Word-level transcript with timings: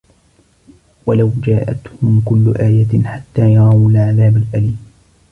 وَلَوْ 1.05 1.31
جَاءَتْهُمْ 1.43 2.21
كُلُّ 2.25 2.53
آيَةٍ 2.59 3.03
حَتَّى 3.03 3.53
يَرَوُا 3.53 3.89
الْعَذَابَ 3.89 4.37
الْأَلِيمَ 4.37 4.79